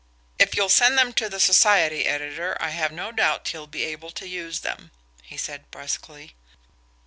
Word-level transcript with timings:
"If 0.39 0.55
you'll 0.55 0.67
send 0.69 0.97
them 0.97 1.13
to 1.13 1.29
the 1.29 1.39
society 1.39 2.05
editor, 2.07 2.57
I've 2.59 2.91
no 2.91 3.11
doubt 3.11 3.49
he'll 3.49 3.67
be 3.67 3.83
able 3.83 4.09
to 4.09 4.27
use 4.27 4.61
them," 4.61 4.89
he 5.21 5.37
said 5.37 5.69
brusquely. 5.69 6.33